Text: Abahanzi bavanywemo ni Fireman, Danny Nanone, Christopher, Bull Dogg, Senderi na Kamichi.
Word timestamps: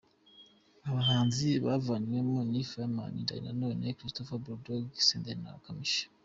Abahanzi 0.89 1.47
bavanywemo 1.65 2.39
ni 2.51 2.61
Fireman, 2.69 3.13
Danny 3.27 3.41
Nanone, 3.45 3.95
Christopher, 3.97 4.39
Bull 4.43 4.59
Dogg, 4.65 4.87
Senderi 5.07 5.41
na 5.43 5.63
Kamichi. 5.65 6.03